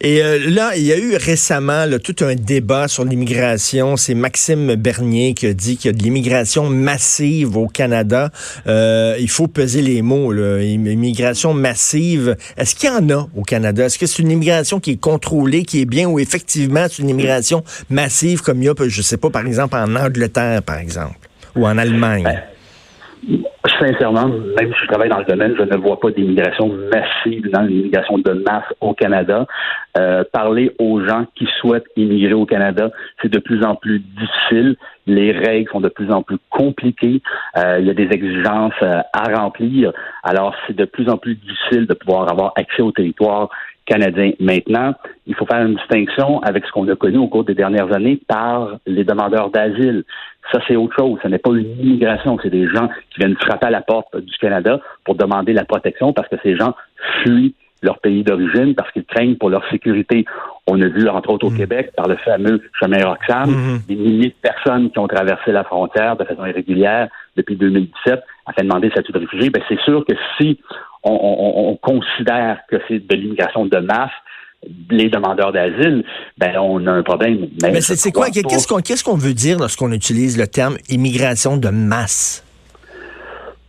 Et 0.00 0.22
euh, 0.22 0.38
là, 0.50 0.76
il 0.76 0.84
y 0.84 0.92
a 0.92 0.98
eu 0.98 1.16
récemment 1.16 1.86
tout 2.02 2.16
un 2.24 2.34
débat 2.34 2.88
sur 2.88 3.04
l'immigration. 3.04 3.96
C'est 3.96 4.14
Maxime 4.14 4.74
Bernier 4.74 5.34
qui 5.34 5.46
a 5.46 5.52
dit 5.52 5.76
qu'il 5.76 5.90
y 5.90 5.94
a 5.94 5.96
de 5.96 6.02
l'immigration 6.02 6.68
massive 6.68 7.56
au 7.56 7.66
Canada. 7.66 8.30
Euh, 8.66 9.16
il 9.18 9.30
faut 9.30 9.48
peser 9.48 9.82
les 9.82 10.02
mots. 10.02 10.32
Là. 10.32 10.62
Immigration 10.62 11.54
massive. 11.54 12.36
Est-ce 12.56 12.74
qu'il 12.74 12.88
y 12.88 12.92
en 12.92 13.08
a 13.10 13.28
au 13.36 13.42
Canada? 13.42 13.84
Est-ce 13.84 13.98
que 13.98 14.06
c'est 14.06 14.22
une 14.22 14.30
immigration 14.30 14.80
qui 14.80 14.92
est 14.92 15.00
contrôlée, 15.00 15.64
qui 15.64 15.80
est 15.80 15.86
bien, 15.86 16.08
ou 16.08 16.18
effectivement 16.18 16.86
c'est 16.90 17.02
une 17.02 17.10
immigration 17.10 17.64
massive 17.90 18.42
comme 18.42 18.62
il 18.62 18.66
y 18.66 18.68
a, 18.68 18.74
je 18.86 19.02
sais 19.02 19.16
pas, 19.16 19.30
par 19.30 19.46
exemple 19.46 19.76
en 19.76 19.94
Angleterre, 19.96 20.62
par 20.62 20.78
exemple, 20.78 21.16
ou 21.54 21.66
en 21.66 21.78
Allemagne? 21.78 22.24
Ben, 22.24 22.42
sincèrement, 23.80 24.28
même 24.28 24.72
si 24.72 24.80
je 24.82 24.86
travaille 24.86 25.08
dans 25.08 25.18
le 25.18 25.24
domaine, 25.24 25.54
je 25.56 25.62
ne 25.62 25.76
vois 25.76 25.98
pas 25.98 26.10
d'immigration 26.10 26.72
massive 26.92 27.50
dans 27.50 27.62
l'immigration 27.62 28.18
de 28.18 28.32
masse 28.32 28.64
au 28.80 28.94
Canada. 28.94 29.46
Euh, 29.98 30.24
parler 30.32 30.74
aux 30.78 31.04
gens 31.04 31.26
qui 31.34 31.46
souhaitent 31.60 31.86
immigrer 31.96 32.34
au 32.34 32.46
Canada, 32.46 32.90
c'est 33.22 33.30
de 33.30 33.38
plus 33.38 33.64
en 33.64 33.74
plus 33.74 34.00
difficile. 34.00 34.76
Les 35.06 35.32
règles 35.32 35.70
sont 35.70 35.80
de 35.80 35.88
plus 35.88 36.10
en 36.10 36.22
plus 36.22 36.38
compliquées. 36.50 37.22
Euh, 37.56 37.78
il 37.80 37.86
y 37.86 37.90
a 37.90 37.94
des 37.94 38.08
exigences 38.10 38.74
euh, 38.82 39.00
à 39.12 39.36
remplir. 39.36 39.92
Alors, 40.22 40.54
c'est 40.66 40.76
de 40.76 40.84
plus 40.84 41.08
en 41.08 41.16
plus 41.16 41.34
difficile 41.36 41.86
de 41.86 41.94
pouvoir 41.94 42.30
avoir 42.30 42.52
accès 42.56 42.82
au 42.82 42.92
territoire 42.92 43.48
canadien. 43.86 44.32
Maintenant, 44.40 44.94
il 45.26 45.34
faut 45.34 45.46
faire 45.46 45.64
une 45.64 45.76
distinction 45.76 46.40
avec 46.42 46.66
ce 46.66 46.72
qu'on 46.72 46.88
a 46.88 46.96
connu 46.96 47.18
au 47.18 47.28
cours 47.28 47.44
des 47.44 47.54
dernières 47.54 47.92
années 47.94 48.20
par 48.28 48.76
les 48.86 49.04
demandeurs 49.04 49.50
d'asile. 49.50 50.04
Ça, 50.52 50.60
c'est 50.68 50.76
autre 50.76 50.94
chose. 50.96 51.18
Ce 51.22 51.28
n'est 51.28 51.38
pas 51.38 51.50
une 51.50 51.80
immigration. 51.80 52.38
C'est 52.42 52.50
des 52.50 52.68
gens 52.68 52.88
qui 53.10 53.20
viennent 53.20 53.36
frapper 53.36 53.66
à 53.66 53.70
la 53.70 53.80
porte 53.80 54.16
du 54.16 54.36
Canada 54.38 54.80
pour 55.04 55.14
demander 55.14 55.52
la 55.52 55.64
protection 55.64 56.12
parce 56.12 56.28
que 56.28 56.36
ces 56.42 56.56
gens 56.56 56.74
fuient 57.22 57.54
leur 57.82 57.98
pays 57.98 58.22
d'origine 58.22 58.74
parce 58.74 58.90
qu'ils 58.92 59.04
craignent 59.04 59.36
pour 59.36 59.50
leur 59.50 59.68
sécurité. 59.70 60.24
On 60.66 60.80
a 60.80 60.88
vu, 60.88 61.08
entre 61.08 61.30
autres 61.30 61.46
au 61.46 61.50
mm. 61.50 61.56
Québec, 61.56 61.90
par 61.96 62.08
le 62.08 62.16
fameux 62.16 62.62
chemin 62.80 63.04
Roxham, 63.04 63.50
mm-hmm. 63.50 63.86
des 63.86 63.96
milliers 63.96 64.28
de 64.28 64.48
personnes 64.48 64.90
qui 64.90 64.98
ont 64.98 65.08
traversé 65.08 65.52
la 65.52 65.64
frontière 65.64 66.16
de 66.16 66.24
façon 66.24 66.44
irrégulière 66.46 67.08
depuis 67.36 67.56
2017 67.56 68.20
afin 68.46 68.62
de 68.62 68.68
demander 68.68 68.90
statut 68.90 69.12
de 69.12 69.18
réfugié. 69.18 69.50
Ben, 69.50 69.62
c'est 69.68 69.80
sûr 69.80 70.04
que 70.04 70.14
si 70.38 70.58
on, 71.06 71.76
considère 71.76 72.60
que 72.68 72.76
c'est 72.88 73.06
de 73.06 73.14
l'immigration 73.14 73.66
de 73.66 73.78
masse, 73.78 74.10
les 74.90 75.08
demandeurs 75.08 75.52
d'asile, 75.52 76.04
ben 76.38 76.56
on 76.58 76.86
a 76.86 76.92
un 76.92 77.02
problème. 77.02 77.48
Mais, 77.62 77.80
c'est 77.80 78.12
quoi? 78.12 78.28
Qu'est-ce 78.30 79.04
qu'on 79.04 79.16
veut 79.16 79.34
dire 79.34 79.58
lorsqu'on 79.58 79.92
utilise 79.92 80.38
le 80.38 80.46
terme 80.46 80.76
immigration 80.88 81.56
de 81.56 81.68
masse? 81.68 82.42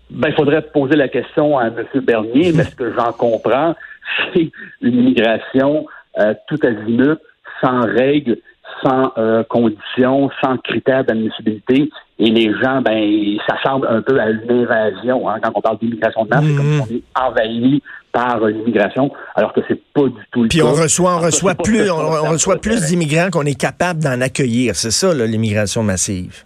Ben 0.09 0.29
il 0.29 0.35
faudrait 0.35 0.61
poser 0.61 0.95
la 0.95 1.09
question 1.09 1.57
à 1.57 1.67
M. 1.67 1.85
Bernier, 1.95 2.53
mais 2.53 2.63
ce 2.63 2.75
que 2.75 2.93
j'en 2.93 3.11
comprends, 3.11 3.75
c'est 4.33 4.49
une 4.81 4.99
immigration 4.99 5.85
euh, 6.17 6.33
tout 6.47 6.59
azimut, 6.63 7.19
sans 7.61 7.81
règles, 7.81 8.37
sans 8.83 9.11
euh, 9.17 9.43
conditions, 9.49 10.29
sans 10.43 10.57
critères 10.57 11.03
d'admissibilité. 11.03 11.89
Et 12.19 12.31
les 12.31 12.51
gens, 12.61 12.81
ben, 12.81 13.37
ça 13.47 13.55
semble 13.63 13.87
un 13.87 14.01
peu 14.01 14.19
à 14.19 14.29
une 14.29 14.49
invasion. 14.49 15.29
Hein, 15.29 15.39
quand 15.43 15.51
on 15.53 15.61
parle 15.61 15.77
d'immigration 15.79 16.25
de 16.25 16.29
masse, 16.29 16.43
c'est 16.43 16.55
comme 16.55 16.71
si 16.71 16.81
on 16.81 16.95
est 16.95 17.27
envahi 17.27 17.81
par 18.11 18.39
l'immigration, 18.39 19.11
alors 19.35 19.53
que 19.53 19.61
c'est 19.67 19.79
pas 19.93 20.05
du 20.05 20.21
tout 20.31 20.43
le 20.43 20.49
Puis 20.49 20.63
on 20.63 20.71
reçoit, 20.71 21.17
on 21.17 21.19
reçoit 21.19 21.53
plus, 21.53 21.91
on, 21.91 22.31
reçoit 22.31 22.57
plus 22.57 22.87
d'immigrants 22.87 23.29
qu'on 23.31 23.45
est 23.45 23.59
capable 23.59 24.01
d'en 24.01 24.21
accueillir. 24.21 24.75
C'est 24.75 24.91
ça, 24.91 25.13
l'immigration 25.13 25.83
massive. 25.83 26.43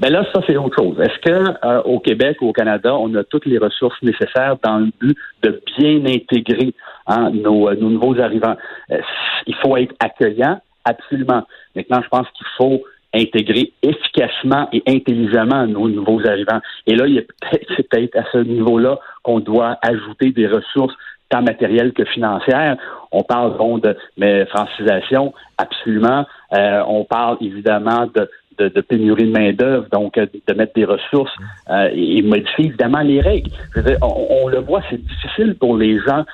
Ben 0.00 0.12
là, 0.12 0.24
ça, 0.34 0.42
c'est 0.46 0.56
autre 0.56 0.76
chose. 0.78 1.00
Est-ce 1.00 1.18
que 1.20 1.66
euh, 1.66 1.82
au 1.82 2.00
Québec 2.00 2.36
ou 2.42 2.48
au 2.48 2.52
Canada, 2.52 2.94
on 2.94 3.14
a 3.14 3.24
toutes 3.24 3.46
les 3.46 3.58
ressources 3.58 4.00
nécessaires 4.02 4.56
dans 4.62 4.78
le 4.78 4.90
but 5.00 5.16
de 5.42 5.62
bien 5.78 6.04
intégrer 6.04 6.74
hein, 7.06 7.30
nos, 7.32 7.72
nos, 7.74 7.90
nouveaux 7.90 8.20
arrivants? 8.20 8.56
Euh, 8.90 8.98
il 9.46 9.54
faut 9.56 9.76
être 9.76 9.94
accueillant, 10.00 10.60
absolument. 10.86 11.42
Maintenant, 11.74 12.00
je 12.02 12.08
pense 12.08 12.26
qu'il 12.30 12.46
faut 12.56 12.82
intégrer 13.14 13.72
efficacement 13.82 14.68
et 14.72 14.82
intelligemment 14.86 15.66
nos 15.66 15.88
nouveaux 15.88 16.26
arrivants. 16.26 16.60
Et 16.86 16.94
là, 16.94 17.06
il 17.06 17.14
y 17.14 17.18
a 17.18 17.22
peut-être, 17.22 17.66
c'est 17.76 17.88
peut-être 17.88 18.16
à 18.16 18.24
ce 18.32 18.38
niveau-là 18.38 18.98
qu'on 19.22 19.40
doit 19.40 19.78
ajouter 19.82 20.32
des 20.32 20.46
ressources 20.46 20.94
tant 21.28 21.42
matérielles 21.42 21.92
que 21.92 22.04
financières. 22.04 22.76
On 23.10 23.22
parle 23.22 23.56
donc 23.58 23.82
de 23.82 23.96
mais 24.16 24.46
francisation, 24.46 25.32
absolument. 25.58 26.24
Euh, 26.52 26.82
on 26.86 27.04
parle 27.04 27.38
évidemment 27.40 28.06
de, 28.14 28.28
de, 28.58 28.80
pénurie 28.80 29.24
de 29.24 29.32
main-d'œuvre, 29.32 29.88
donc 29.90 30.18
euh, 30.18 30.26
de 30.46 30.54
mettre 30.54 30.74
des 30.74 30.84
ressources 30.84 31.32
euh, 31.70 31.88
et 31.92 32.22
modifier 32.22 32.66
évidemment 32.66 33.00
les 33.00 33.20
règles. 33.20 33.50
Je 33.74 33.80
veux 33.80 33.90
dire, 33.90 33.98
on, 34.02 34.44
on, 34.44 34.48
le 34.48 34.60
voit, 34.60 34.82
c'est 34.90 35.02
difficile 35.02 35.56
pour 35.58 35.76
les 35.76 35.98
gens 35.98 36.24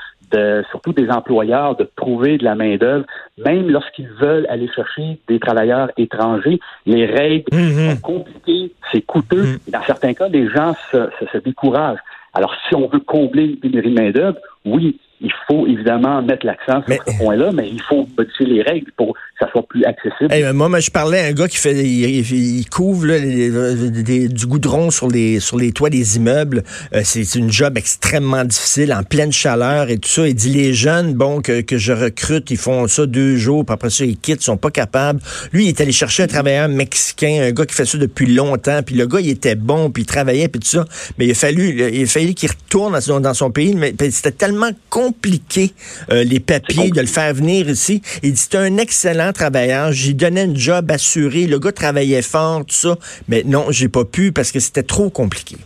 surtout 0.70 0.92
des 0.92 1.10
employeurs, 1.10 1.76
de 1.76 1.88
trouver 1.96 2.38
de 2.38 2.44
la 2.44 2.54
main-d'œuvre, 2.54 3.04
même 3.44 3.68
lorsqu'ils 3.70 4.08
veulent 4.08 4.46
aller 4.48 4.68
chercher 4.74 5.18
des 5.28 5.38
travailleurs 5.38 5.90
étrangers. 5.96 6.60
Les 6.86 7.06
règles 7.06 7.54
mhm. 7.56 7.90
sont 7.90 8.00
compliquées, 8.00 8.72
c'est 8.90 9.02
coûteux. 9.02 9.44
Mhm. 9.44 9.58
Dans 9.68 9.82
certains 9.84 10.14
cas, 10.14 10.28
les 10.28 10.48
gens 10.48 10.74
se, 10.90 11.08
se, 11.32 11.38
découragent. 11.38 12.00
Alors, 12.34 12.54
si 12.68 12.74
on 12.74 12.88
veut 12.88 13.00
combler 13.00 13.44
une 13.44 13.56
pénurie 13.56 13.90
de 13.90 14.00
main-d'œuvre, 14.00 14.38
oui, 14.64 14.98
il 15.22 15.32
faut 15.46 15.66
évidemment 15.68 16.20
mettre 16.20 16.44
l'accent 16.44 16.82
sur 16.86 17.02
ce 17.06 17.18
point-là, 17.18 17.50
mais 17.52 17.68
il 17.68 17.80
faut 17.80 18.08
modifier 18.18 18.46
les 18.46 18.62
règles 18.62 18.90
pour 18.96 19.14
que 19.14 19.20
ça 19.38 19.48
soit 19.52 19.62
plus 19.68 19.84
accessible. 19.84 20.52
moi, 20.52 20.80
je 20.80 20.90
parlais 20.90 21.20
à 21.20 21.26
un 21.26 21.32
gars 21.32 21.46
qui 21.46 21.58
fait, 21.58 21.74
il, 21.74 22.68
couvre 22.68 23.06
du 23.06 24.46
goudron 24.46 24.90
sur 24.90 25.08
les 25.08 25.38
sur 25.38 25.56
les 25.56 25.72
toits 25.72 25.90
des 25.90 26.16
immeubles. 26.16 26.64
Euh, 26.94 27.02
c'est 27.04 27.36
une 27.36 27.52
job 27.52 27.78
extrêmement 27.78 28.44
difficile, 28.44 28.92
en 28.92 29.04
pleine 29.04 29.32
chaleur 29.32 29.90
et 29.90 29.98
tout 29.98 30.08
ça. 30.08 30.26
Il 30.26 30.34
dit 30.34 30.50
les 30.50 30.72
jeunes, 30.72 31.14
bon 31.14 31.40
que, 31.40 31.60
que 31.60 31.78
je 31.78 31.92
recrute, 31.92 32.50
ils 32.50 32.56
font 32.56 32.88
ça 32.88 33.06
deux 33.06 33.36
jours, 33.36 33.64
puis 33.64 33.74
après 33.74 33.90
ça 33.90 34.04
ils 34.04 34.16
quittent, 34.16 34.42
ils 34.42 34.44
sont 34.44 34.56
pas 34.56 34.70
capables. 34.70 35.20
Lui, 35.52 35.66
il 35.66 35.68
est 35.68 35.80
allé 35.80 35.92
chercher 35.92 36.24
un 36.24 36.28
travailleur 36.28 36.68
mexicain, 36.68 37.42
un 37.42 37.52
gars 37.52 37.66
qui 37.66 37.74
fait 37.74 37.84
ça 37.84 37.96
depuis 37.96 38.26
longtemps, 38.26 38.80
puis 38.84 38.96
le 38.96 39.06
gars 39.06 39.20
il 39.20 39.30
était 39.30 39.54
bon, 39.54 39.90
puis 39.90 40.02
il 40.02 40.06
travaillait, 40.06 40.48
puis 40.48 40.60
tout 40.60 40.68
ça. 40.68 40.84
Mais 41.18 41.26
il 41.26 41.30
a 41.30 41.34
fallu, 41.34 41.92
il 41.92 42.02
a 42.02 42.06
fallu 42.06 42.34
qu'il 42.34 42.50
retourne 42.50 42.92
dans 42.92 43.00
son, 43.00 43.20
dans 43.20 43.34
son 43.34 43.52
pays, 43.52 43.74
mais 43.76 43.94
c'était 44.10 44.32
tellement 44.32 44.70
compliqué 44.90 45.11
compliqué 45.12 45.72
euh, 46.10 46.24
les 46.24 46.40
papiers, 46.40 46.90
de 46.90 47.00
le 47.00 47.06
faire 47.06 47.32
venir 47.34 47.68
ici. 47.68 48.02
Il 48.22 48.32
dit, 48.32 48.36
c'est 48.36 48.56
un 48.56 48.76
excellent 48.78 49.32
travailleur. 49.32 49.92
J'y 49.92 50.14
donnais 50.14 50.42
un 50.42 50.54
job 50.54 50.90
assuré. 50.90 51.46
Le 51.46 51.58
gars 51.58 51.72
travaillait 51.72 52.22
fort, 52.22 52.60
tout 52.60 52.74
ça. 52.74 52.96
Mais 53.28 53.42
non, 53.44 53.66
j'ai 53.70 53.88
pas 53.88 54.04
pu 54.04 54.32
parce 54.32 54.52
que 54.52 54.60
c'était 54.60 54.82
trop 54.82 55.10
compliqué. 55.10 55.56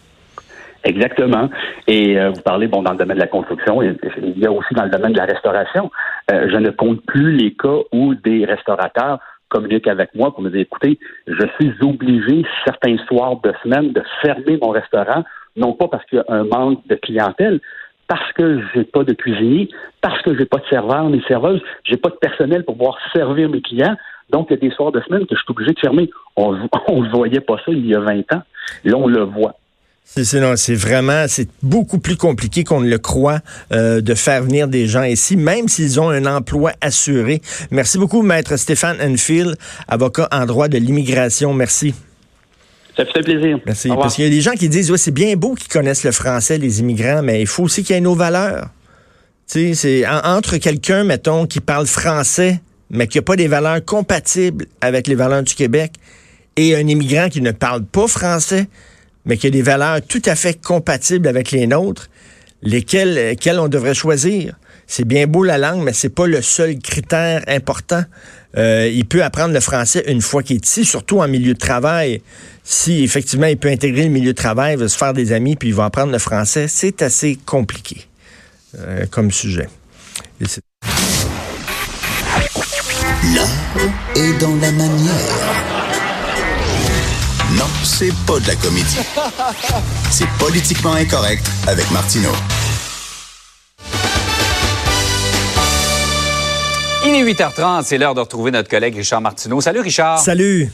Exactement. 0.84 1.50
Et 1.88 2.18
euh, 2.18 2.30
vous 2.30 2.42
parlez, 2.42 2.68
bon, 2.68 2.82
dans 2.82 2.92
le 2.92 2.98
domaine 2.98 3.16
de 3.16 3.22
la 3.22 3.28
construction, 3.28 3.82
il 3.82 3.98
y 4.36 4.46
a 4.46 4.52
aussi 4.52 4.72
dans 4.74 4.84
le 4.84 4.90
domaine 4.90 5.12
de 5.12 5.18
la 5.18 5.24
restauration. 5.24 5.90
Euh, 6.32 6.48
je 6.50 6.56
ne 6.56 6.70
compte 6.70 7.04
plus 7.06 7.32
les 7.32 7.54
cas 7.54 7.78
où 7.92 8.14
des 8.14 8.44
restaurateurs 8.44 9.18
communiquent 9.48 9.88
avec 9.88 10.14
moi 10.14 10.32
pour 10.32 10.42
me 10.42 10.50
dire, 10.50 10.60
écoutez, 10.60 10.98
je 11.26 11.46
suis 11.58 11.72
obligé 11.82 12.44
certains 12.64 12.96
soirs 13.08 13.40
de 13.42 13.52
semaine 13.62 13.92
de 13.92 14.02
fermer 14.22 14.58
mon 14.60 14.70
restaurant, 14.70 15.24
non 15.56 15.72
pas 15.72 15.88
parce 15.88 16.04
qu'il 16.06 16.18
y 16.18 16.20
a 16.20 16.34
un 16.34 16.44
manque 16.44 16.86
de 16.86 16.96
clientèle, 16.96 17.60
parce 18.08 18.32
que 18.32 18.60
j'ai 18.74 18.84
pas 18.84 19.04
de 19.04 19.12
cuisinier, 19.12 19.68
parce 20.00 20.20
que 20.22 20.36
j'ai 20.36 20.44
pas 20.44 20.58
de 20.58 20.66
serveur 20.70 21.08
ni 21.10 21.22
serveuse, 21.26 21.60
j'ai 21.84 21.96
pas 21.96 22.10
de 22.10 22.16
personnel 22.16 22.64
pour 22.64 22.76
pouvoir 22.76 22.98
servir 23.12 23.48
mes 23.48 23.60
clients. 23.60 23.96
Donc, 24.30 24.48
il 24.50 24.54
y 24.54 24.56
a 24.56 24.68
des 24.68 24.74
soirs 24.74 24.92
de 24.92 25.00
semaine 25.02 25.26
que 25.26 25.34
je 25.34 25.40
suis 25.40 25.50
obligé 25.50 25.72
de 25.72 25.78
fermer. 25.78 26.10
On 26.36 26.52
ne 26.52 27.10
voyait 27.10 27.40
pas 27.40 27.56
ça 27.64 27.72
il 27.72 27.86
y 27.86 27.94
a 27.94 28.00
20 28.00 28.32
ans. 28.32 28.42
Là, 28.84 28.96
on 28.96 29.06
le 29.06 29.22
voit. 29.22 29.54
C'est 30.04 30.74
vraiment, 30.74 31.24
c'est 31.26 31.48
beaucoup 31.64 31.98
plus 31.98 32.16
compliqué 32.16 32.62
qu'on 32.62 32.80
ne 32.80 32.88
le 32.88 32.98
croit 32.98 33.40
euh, 33.72 34.00
de 34.00 34.14
faire 34.14 34.42
venir 34.44 34.68
des 34.68 34.86
gens 34.86 35.02
ici, 35.02 35.36
même 35.36 35.66
s'ils 35.66 36.00
ont 36.00 36.10
un 36.10 36.26
emploi 36.26 36.72
assuré. 36.80 37.42
Merci 37.72 37.98
beaucoup, 37.98 38.22
maître 38.22 38.56
Stéphane 38.56 38.98
Enfield, 39.00 39.56
avocat 39.88 40.28
en 40.30 40.46
droit 40.46 40.68
de 40.68 40.78
l'immigration. 40.78 41.52
Merci. 41.52 41.92
Ça 42.96 43.04
fait 43.04 43.22
plaisir. 43.22 43.58
Merci. 43.66 43.88
Parce 43.88 44.14
qu'il 44.14 44.24
y 44.24 44.26
a 44.26 44.30
des 44.30 44.40
gens 44.40 44.52
qui 44.52 44.68
disent, 44.68 44.90
ouais, 44.90 44.98
c'est 44.98 45.10
bien 45.10 45.36
beau 45.36 45.54
qu'ils 45.54 45.68
connaissent 45.68 46.04
le 46.04 46.12
français, 46.12 46.56
les 46.56 46.80
immigrants, 46.80 47.20
mais 47.22 47.40
il 47.40 47.46
faut 47.46 47.64
aussi 47.64 47.84
qu'il 47.84 47.94
y 47.94 47.98
ait 47.98 48.02
nos 48.02 48.14
valeurs. 48.14 48.70
Tu 49.50 49.74
sais, 49.74 49.74
c'est 49.74 50.08
entre 50.08 50.56
quelqu'un, 50.56 51.04
mettons, 51.04 51.46
qui 51.46 51.60
parle 51.60 51.86
français, 51.86 52.60
mais 52.90 53.06
qui 53.06 53.18
n'a 53.18 53.22
pas 53.22 53.36
des 53.36 53.48
valeurs 53.48 53.84
compatibles 53.84 54.66
avec 54.80 55.06
les 55.06 55.14
valeurs 55.14 55.42
du 55.42 55.54
Québec, 55.54 55.92
et 56.56 56.74
un 56.74 56.86
immigrant 56.86 57.28
qui 57.28 57.42
ne 57.42 57.50
parle 57.52 57.84
pas 57.84 58.08
français, 58.08 58.66
mais 59.26 59.36
qui 59.36 59.46
a 59.46 59.50
des 59.50 59.62
valeurs 59.62 60.00
tout 60.06 60.22
à 60.24 60.34
fait 60.34 60.60
compatibles 60.60 61.28
avec 61.28 61.50
les 61.50 61.66
nôtres, 61.66 62.08
lesquelles, 62.62 63.14
lesquelles 63.14 63.60
on 63.60 63.68
devrait 63.68 63.94
choisir? 63.94 64.54
C'est 64.86 65.04
bien 65.04 65.26
beau 65.26 65.42
la 65.42 65.58
langue, 65.58 65.82
mais 65.82 65.92
c'est 65.92 66.08
pas 66.10 66.26
le 66.26 66.42
seul 66.42 66.78
critère 66.78 67.42
important. 67.48 68.04
Euh, 68.56 68.88
il 68.92 69.04
peut 69.04 69.22
apprendre 69.22 69.52
le 69.52 69.60
français 69.60 70.04
une 70.06 70.22
fois 70.22 70.42
qu'il 70.42 70.56
est 70.56 70.66
ici, 70.66 70.84
surtout 70.84 71.20
en 71.20 71.28
milieu 71.28 71.54
de 71.54 71.58
travail. 71.58 72.22
Si 72.64 73.02
effectivement 73.02 73.46
il 73.46 73.58
peut 73.58 73.68
intégrer 73.68 74.04
le 74.04 74.10
milieu 74.10 74.32
de 74.32 74.36
travail, 74.36 74.74
il 74.74 74.78
va 74.78 74.88
se 74.88 74.96
faire 74.96 75.12
des 75.12 75.32
amis, 75.32 75.56
puis 75.56 75.68
il 75.68 75.74
va 75.74 75.86
apprendre 75.86 76.12
le 76.12 76.18
français, 76.18 76.66
c'est 76.68 77.02
assez 77.02 77.36
compliqué 77.44 78.06
euh, 78.78 79.04
comme 79.10 79.30
sujet. 79.30 79.68
L'art 83.34 83.48
est 84.14 84.38
dans 84.40 84.54
la 84.56 84.72
manière. 84.72 85.76
Non, 87.52 87.66
c'est 87.84 88.12
pas 88.26 88.38
de 88.38 88.46
la 88.48 88.54
comédie. 88.56 88.98
C'est 90.10 90.28
politiquement 90.38 90.94
incorrect 90.94 91.46
avec 91.66 91.90
Martineau. 91.90 92.32
Il 97.08 97.14
est 97.14 97.22
8h30, 97.22 97.84
c'est 97.84 97.98
l'heure 97.98 98.16
de 98.16 98.20
retrouver 98.20 98.50
notre 98.50 98.68
collègue 98.68 98.96
Richard 98.96 99.20
Martineau. 99.20 99.60
Salut 99.60 99.78
Richard. 99.78 100.18
Salut. 100.18 100.68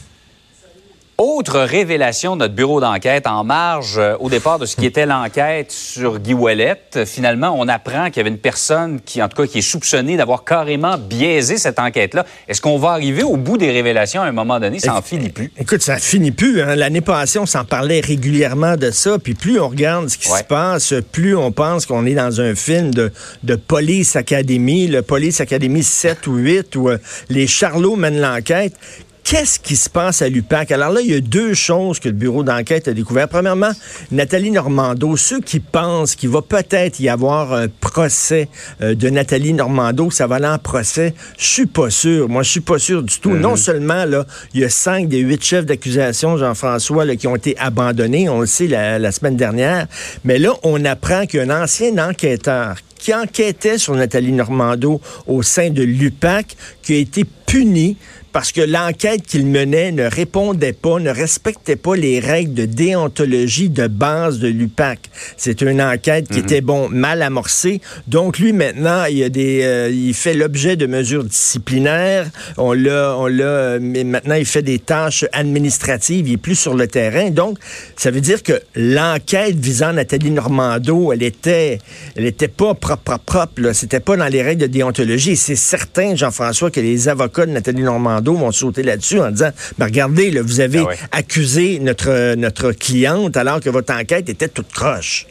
Autre 1.24 1.60
révélation 1.60 2.34
de 2.34 2.40
notre 2.40 2.54
bureau 2.54 2.80
d'enquête 2.80 3.28
en 3.28 3.44
marge 3.44 3.94
euh, 3.96 4.16
au 4.18 4.28
départ 4.28 4.58
de 4.58 4.66
ce 4.66 4.74
qui 4.74 4.86
était 4.86 5.06
l'enquête 5.06 5.70
sur 5.70 6.18
Guy 6.18 6.34
Ouellette. 6.34 7.04
Finalement, 7.06 7.54
on 7.56 7.68
apprend 7.68 8.06
qu'il 8.06 8.16
y 8.16 8.20
avait 8.22 8.30
une 8.30 8.38
personne 8.38 9.00
qui, 9.00 9.22
en 9.22 9.28
tout 9.28 9.40
cas, 9.40 9.46
qui 9.46 9.58
est 9.58 9.62
soupçonnée 9.62 10.16
d'avoir 10.16 10.42
carrément 10.42 10.98
biaisé 10.98 11.58
cette 11.58 11.78
enquête-là. 11.78 12.26
Est-ce 12.48 12.60
qu'on 12.60 12.76
va 12.76 12.88
arriver 12.88 13.22
au 13.22 13.36
bout 13.36 13.56
des 13.56 13.70
révélations 13.70 14.20
à 14.20 14.24
un 14.24 14.32
moment 14.32 14.58
donné? 14.58 14.80
Ça 14.80 14.94
n'en 14.94 15.00
finit 15.00 15.28
plus. 15.28 15.52
Écoute, 15.56 15.80
ça 15.82 15.98
finit 15.98 16.32
plus. 16.32 16.60
Hein. 16.60 16.74
L'année 16.74 17.02
passée, 17.02 17.38
on 17.38 17.46
s'en 17.46 17.64
parlait 17.64 18.00
régulièrement 18.00 18.76
de 18.76 18.90
ça. 18.90 19.20
Puis 19.20 19.34
plus 19.34 19.60
on 19.60 19.68
regarde 19.68 20.08
ce 20.08 20.18
qui 20.18 20.28
se 20.28 20.42
passe, 20.42 20.92
plus 21.12 21.36
on 21.36 21.52
pense 21.52 21.86
qu'on 21.86 22.04
est 22.04 22.16
dans 22.16 22.40
un 22.40 22.56
film 22.56 22.92
de, 22.92 23.12
de 23.44 23.54
Police 23.54 24.16
Academy, 24.16 24.88
le 24.88 25.02
Police 25.02 25.40
Academy 25.40 25.84
7 25.84 26.26
ou 26.26 26.34
8, 26.34 26.74
où 26.74 26.88
euh, 26.88 26.98
les 27.28 27.46
Charlots 27.46 27.94
mènent 27.94 28.20
l'enquête 28.20 28.74
Qu'est-ce 29.32 29.58
qui 29.58 29.76
se 29.76 29.88
passe 29.88 30.20
à 30.20 30.28
l'UPAC? 30.28 30.72
Alors 30.72 30.90
là, 30.90 31.00
il 31.00 31.10
y 31.10 31.14
a 31.14 31.20
deux 31.20 31.54
choses 31.54 31.98
que 31.98 32.10
le 32.10 32.14
bureau 32.14 32.44
d'enquête 32.44 32.86
a 32.88 32.92
découvert. 32.92 33.30
Premièrement, 33.30 33.70
Nathalie 34.10 34.50
Normando, 34.50 35.16
ceux 35.16 35.40
qui 35.40 35.58
pensent 35.58 36.16
qu'il 36.16 36.28
va 36.28 36.42
peut-être 36.42 37.00
y 37.00 37.08
avoir 37.08 37.54
un 37.54 37.68
procès 37.68 38.50
euh, 38.82 38.94
de 38.94 39.08
Nathalie 39.08 39.54
Normando, 39.54 40.08
que 40.08 40.14
ça 40.14 40.26
va 40.26 40.34
aller 40.34 40.48
en 40.48 40.58
procès, 40.58 41.14
je 41.38 41.46
suis 41.46 41.64
pas 41.64 41.88
sûr. 41.88 42.28
Moi, 42.28 42.42
je 42.42 42.50
suis 42.50 42.60
pas 42.60 42.78
sûr 42.78 43.02
du 43.02 43.18
tout. 43.20 43.30
Non 43.30 43.56
seulement, 43.56 44.04
là, 44.04 44.26
il 44.52 44.60
y 44.60 44.64
a 44.66 44.68
cinq 44.68 45.08
des 45.08 45.20
huit 45.20 45.42
chefs 45.42 45.64
d'accusation, 45.64 46.36
Jean-François, 46.36 47.16
qui 47.16 47.26
ont 47.26 47.36
été 47.36 47.56
abandonnés, 47.56 48.28
on 48.28 48.40
le 48.40 48.46
sait, 48.46 48.66
la, 48.66 48.98
la 48.98 49.12
semaine 49.12 49.38
dernière, 49.38 49.86
mais 50.24 50.38
là, 50.38 50.52
on 50.62 50.84
apprend 50.84 51.24
qu'un 51.24 51.48
ancien 51.48 51.96
enquêteur 51.96 52.76
qui 52.98 53.14
enquêtait 53.14 53.78
sur 53.78 53.96
Nathalie 53.96 54.30
Normando 54.30 55.00
au 55.26 55.42
sein 55.42 55.70
de 55.70 55.82
l'UPAC, 55.82 56.54
qui 56.82 56.92
a 56.92 56.98
été 56.98 57.24
puni 57.46 57.96
parce 58.32 58.50
que 58.50 58.62
l'enquête 58.62 59.22
qu'il 59.26 59.46
menait 59.46 59.92
ne 59.92 60.04
répondait 60.04 60.72
pas, 60.72 60.98
ne 60.98 61.10
respectait 61.10 61.76
pas 61.76 61.94
les 61.94 62.18
règles 62.18 62.54
de 62.54 62.64
déontologie 62.64 63.68
de 63.68 63.86
base 63.86 64.38
de 64.38 64.48
l'UPAC. 64.48 65.10
C'est 65.36 65.60
une 65.60 65.82
enquête 65.82 66.28
qui 66.28 66.38
mhm. 66.38 66.44
était 66.44 66.60
bon 66.62 66.88
mal 66.88 67.22
amorcée. 67.22 67.80
Donc 68.08 68.38
lui 68.38 68.52
maintenant, 68.52 69.04
il 69.04 69.22
a 69.22 69.28
des, 69.28 69.62
euh, 69.62 69.90
il 69.90 70.14
fait 70.14 70.34
l'objet 70.34 70.76
de 70.76 70.86
mesures 70.86 71.24
disciplinaires. 71.24 72.30
On 72.56 72.72
l'a, 72.72 73.16
on 73.18 73.26
l'a, 73.26 73.78
mais 73.78 74.04
maintenant 74.04 74.36
il 74.36 74.46
fait 74.46 74.62
des 74.62 74.78
tâches 74.78 75.26
administratives. 75.32 76.26
Il 76.26 76.34
est 76.34 76.38
plus 76.38 76.56
sur 76.56 76.74
le 76.74 76.86
terrain. 76.86 77.30
Donc 77.30 77.58
ça 77.96 78.10
veut 78.10 78.22
dire 78.22 78.42
que 78.42 78.60
l'enquête 78.74 79.56
visant 79.56 79.92
Nathalie 79.92 80.30
Normando, 80.30 81.12
elle 81.12 81.22
était, 81.22 81.78
elle 82.16 82.24
était 82.24 82.48
pas 82.48 82.74
propre, 82.74 82.96
propre, 82.96 83.24
propre. 83.24 83.72
C'était 83.74 84.00
pas 84.00 84.16
dans 84.16 84.28
les 84.28 84.42
règles 84.42 84.62
de 84.62 84.66
déontologie. 84.66 85.36
C'est 85.36 85.56
certain, 85.56 86.14
Jean-François, 86.16 86.70
que 86.70 86.80
les 86.80 87.08
avocats 87.08 87.44
de 87.44 87.50
Nathalie 87.50 87.82
Normando 87.82 88.21
vont 88.30 88.52
sauter 88.52 88.82
là-dessus 88.82 89.20
en 89.20 89.30
disant, 89.30 89.50
ben 89.78 89.86
regardez, 89.86 90.30
vous 90.40 90.60
avez 90.60 90.80
ah 90.80 91.18
accusé 91.18 91.78
notre, 91.78 92.34
notre 92.34 92.72
cliente 92.72 93.36
alors 93.36 93.60
que 93.60 93.70
votre 93.70 93.92
enquête 93.92 94.28
était 94.28 94.48
toute 94.48 94.72
croche. 94.72 95.26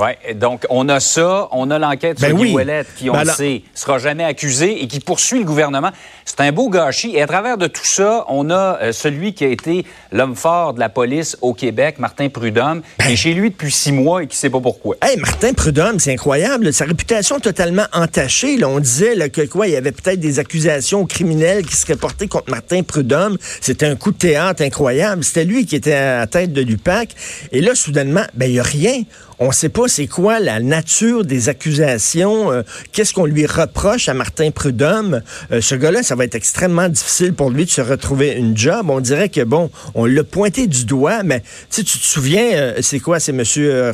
Oui, 0.00 0.34
donc 0.34 0.66
on 0.70 0.88
a 0.88 0.98
ça, 0.98 1.48
on 1.52 1.70
a 1.70 1.78
l'enquête 1.78 2.18
ben 2.20 2.28
sur 2.28 2.38
Guy 2.38 2.56
qui, 2.96 3.10
on 3.10 3.12
ben 3.12 3.24
le 3.24 3.30
sait, 3.30 3.62
sera 3.74 3.98
jamais 3.98 4.24
accusé 4.24 4.82
et 4.82 4.86
qui 4.86 5.00
poursuit 5.00 5.40
le 5.40 5.44
gouvernement. 5.44 5.90
C'est 6.24 6.40
un 6.40 6.52
beau 6.52 6.70
gâchis. 6.70 7.14
Et 7.14 7.22
à 7.22 7.26
travers 7.26 7.58
de 7.58 7.66
tout 7.66 7.84
ça, 7.84 8.24
on 8.28 8.50
a 8.50 8.78
euh, 8.80 8.92
celui 8.92 9.34
qui 9.34 9.44
a 9.44 9.48
été 9.48 9.84
l'homme 10.10 10.36
fort 10.36 10.72
de 10.72 10.80
la 10.80 10.88
police 10.88 11.36
au 11.42 11.52
Québec, 11.52 11.98
Martin 11.98 12.28
Prudhomme, 12.30 12.82
qui 12.98 13.06
est 13.06 13.08
ben. 13.10 13.16
chez 13.16 13.34
lui 13.34 13.50
depuis 13.50 13.70
six 13.70 13.92
mois 13.92 14.22
et 14.22 14.26
qui 14.26 14.36
ne 14.36 14.38
sait 14.38 14.50
pas 14.50 14.60
pourquoi. 14.60 14.96
Hey, 15.02 15.18
Martin 15.18 15.52
Prudhomme, 15.52 15.98
c'est 15.98 16.12
incroyable. 16.12 16.72
Sa 16.72 16.86
réputation 16.86 17.38
totalement 17.38 17.86
entachée. 17.92 18.56
Là. 18.56 18.68
On 18.68 18.80
disait 18.80 19.28
que 19.28 19.42
quoi, 19.46 19.66
il 19.66 19.74
y 19.74 19.76
avait 19.76 19.92
peut-être 19.92 20.20
des 20.20 20.38
accusations 20.38 21.04
criminelles 21.04 21.66
qui 21.66 21.76
seraient 21.76 21.96
portées 21.96 22.28
contre 22.28 22.50
Martin 22.50 22.82
Prudhomme. 22.82 23.36
C'était 23.60 23.86
un 23.86 23.96
coup 23.96 24.12
de 24.12 24.18
théâtre 24.18 24.62
incroyable. 24.62 25.24
C'était 25.24 25.44
lui 25.44 25.66
qui 25.66 25.76
était 25.76 25.92
à 25.92 26.18
la 26.20 26.26
tête 26.26 26.52
de 26.52 26.62
l'UPAC. 26.62 27.14
Et 27.52 27.60
là, 27.60 27.74
soudainement, 27.74 28.24
ben 28.34 28.46
il 28.46 28.52
n'y 28.52 28.60
a 28.60 28.62
rien. 28.62 29.02
On 29.42 29.46
ne 29.46 29.52
sait 29.52 29.70
pas 29.70 29.88
c'est 29.88 30.06
quoi 30.06 30.38
la 30.38 30.60
nature 30.60 31.24
des 31.24 31.48
accusations. 31.48 32.52
Euh, 32.52 32.62
qu'est-ce 32.92 33.14
qu'on 33.14 33.24
lui 33.24 33.46
reproche 33.46 34.10
à 34.10 34.12
Martin 34.12 34.50
Prudhomme? 34.50 35.22
Euh, 35.50 35.62
ce 35.62 35.74
gars-là, 35.74 36.02
ça 36.02 36.14
va 36.14 36.24
être 36.24 36.34
extrêmement 36.34 36.90
difficile 36.90 37.32
pour 37.32 37.48
lui 37.48 37.64
de 37.64 37.70
se 37.70 37.80
retrouver 37.80 38.32
une 38.32 38.54
job. 38.54 38.90
On 38.90 39.00
dirait 39.00 39.30
que, 39.30 39.40
bon, 39.40 39.70
on 39.94 40.04
l'a 40.04 40.24
pointé 40.24 40.66
du 40.66 40.84
doigt, 40.84 41.22
mais 41.22 41.42
tu 41.70 41.82
te 41.84 41.88
souviens, 41.88 42.52
euh, 42.52 42.74
c'est 42.82 43.00
quoi? 43.00 43.18
C'est 43.18 43.32
M. 43.32 43.42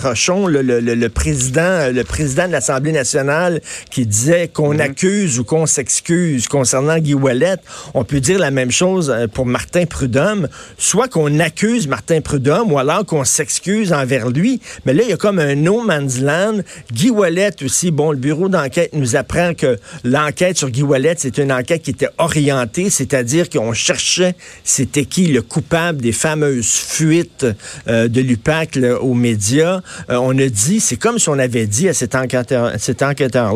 Rochon, 0.03 0.49
le, 0.49 0.63
le, 0.63 0.81
le, 0.81 1.09
président 1.11 1.93
le 1.93 2.03
président 2.03 2.49
de 2.49 2.53
l'Assemblée 2.53 2.91
nationale 2.91 3.61
qui 3.93 4.05
disait 4.05 4.49
qu'on 4.49 4.75
mhm. 4.75 4.81
accuse 4.81 5.39
ou 5.39 5.45
qu'on 5.45 5.67
s'excuse 5.67 6.49
concernant 6.49 6.99
Guy 6.99 7.15
Ouellet. 7.15 7.59
On 7.95 8.03
peut 8.03 8.19
dire 8.19 8.41
la 8.41 8.51
même 8.51 8.73
chose 8.73 9.15
pour 9.33 9.47
Martin 9.47 9.87
Prudhomme. 9.87 10.49
Soit 10.77 11.07
qu'on 11.07 11.39
accuse 11.39 11.87
Martin 11.87 12.21
Prudhomme 12.21 12.73
ou 12.73 12.81
alors 12.81 13.07
qu'on 13.07 13.23
s'excuse 13.23 13.93
envers 13.93 14.29
lui. 14.29 14.61
Mais 14.85 14.93
là, 14.93 15.05
il 15.05 15.11
y 15.11 15.13
a 15.13 15.17
comme 15.17 15.36
un 15.39 15.55
no 15.55 15.83
man's 15.83 16.21
land. 16.21 16.61
Guy 16.93 17.11
Wallet 17.11 17.63
aussi, 17.63 17.91
bon, 17.91 18.11
le 18.11 18.19
bureau 18.19 18.49
d'enquête 18.49 18.91
nous 18.93 19.17
apprend 19.17 19.55
que 19.55 19.79
l'enquête 20.05 20.57
sur 20.57 20.71
Guy 20.71 20.83
Wallet, 20.83 21.15
c'est 21.19 21.39
une 21.39 21.53
enquête 21.53 21.83
qui 21.83 21.91
était 21.91 22.09
orientée, 22.19 22.91
c'est-à-dire 22.91 23.51
qu'on 23.51 23.73
cherchait 23.73 24.35
c'était 24.65 25.05
qui 25.05 25.27
le 25.27 25.43
coupable 25.43 26.01
des 26.01 26.13
fameuses 26.13 26.73
fuites 26.73 27.47
euh, 27.89 28.09
de 28.09 28.21
l'UPAC 28.21 28.79
aux 29.01 29.15
médias. 29.15 29.81
Euh, 30.11 30.17
on 30.17 30.37
a 30.39 30.49
dit, 30.49 30.81
c'est 30.81 30.97
comme 30.97 31.19
si 31.19 31.29
on 31.29 31.39
avait 31.39 31.67
dit 31.67 31.89
à 31.89 31.95
cet 31.95 32.15
enquêteur 32.15 33.55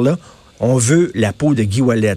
on 0.61 0.77
veut 0.77 1.11
la 1.15 1.33
peau 1.33 1.55
de 1.55 1.63
Guy 1.63 1.81
Wallet. 1.81 2.17